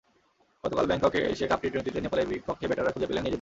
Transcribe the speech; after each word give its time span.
গতকাল 0.63 0.85
ব্যাংককে 0.89 1.19
Asia 1.33 1.49
cup 1.51 1.59
টি–টোয়েন্টিতে 1.63 1.99
নেপালের 2.03 2.27
বিপক্ষে 2.31 2.65
ব্যাটাররা 2.69 2.93
খুঁজে 2.93 3.07
পেলেন 3.09 3.21
নিজেদের। 3.23 3.29